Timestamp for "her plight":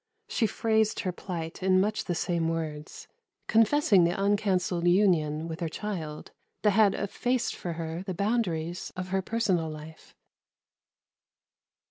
1.01-1.61